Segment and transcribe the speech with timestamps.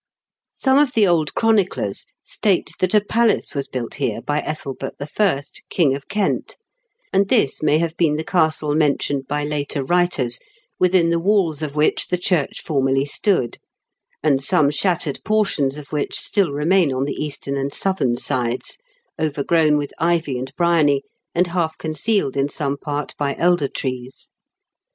[0.55, 5.39] Some of the old chroniclers state that a palace was built here by Ethelbert L,
[5.69, 6.57] King of Kent,
[7.13, 10.39] and this may have been the castle men tioned by later writers,
[10.79, 13.59] within the walls of which the church formerly stood,
[14.23, 18.79] and some shattered portions of which still remain on the eastern and southern sides,
[19.19, 21.03] overgrown with ivy and briony,
[21.35, 24.29] and half concealed in some part by elder trees.